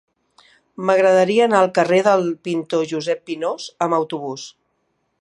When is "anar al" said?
1.49-1.69